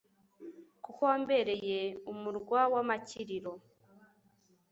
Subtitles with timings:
[0.83, 1.79] kuko wambereye
[2.11, 3.51] umurwa w’amakiriro